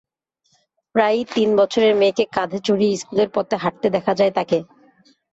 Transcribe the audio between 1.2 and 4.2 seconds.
তিন বছরের মেয়েকে কাঁধে চড়িয়ে স্কুলের পথে হাঁটতে দেখা